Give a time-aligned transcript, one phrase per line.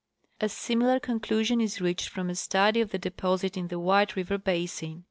[0.39, 4.15] A similar con clusion is reached from a study of the deposit in the White
[4.15, 4.99] River basin.